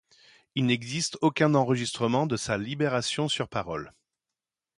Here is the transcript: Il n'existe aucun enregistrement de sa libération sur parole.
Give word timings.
Il 0.55 0.65
n'existe 0.65 1.19
aucun 1.21 1.53
enregistrement 1.53 2.25
de 2.25 2.35
sa 2.35 2.57
libération 2.57 3.27
sur 3.27 3.47
parole. 3.47 3.93